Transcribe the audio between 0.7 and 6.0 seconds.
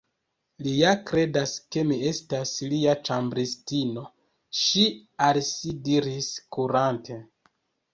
ja kredas ke mi estas lia ĉambristino," ŝi al si